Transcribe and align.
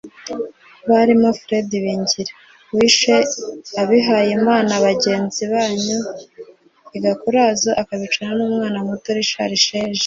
barimo 0.89 1.29
Fred 1.41 1.67
Ibingira 1.79 2.31
wishe 2.75 3.15
abihaye 3.81 4.29
Imana 4.39 4.71
bagenzi 4.85 5.41
banyu 5.53 5.99
i 6.95 6.97
Gakurazo 7.03 7.69
akabicana 7.81 8.31
n’umwana 8.37 8.77
muto 8.87 9.09
Richard 9.17 9.53
Sheja 9.65 9.99